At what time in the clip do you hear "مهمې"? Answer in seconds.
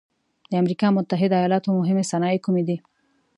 1.79-2.03